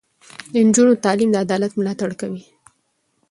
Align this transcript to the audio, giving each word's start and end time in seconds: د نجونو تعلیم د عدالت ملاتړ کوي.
د 0.53 0.53
نجونو 0.67 1.01
تعلیم 1.05 1.29
د 1.31 1.35
عدالت 1.45 1.71
ملاتړ 1.79 2.09
کوي. 2.21 2.43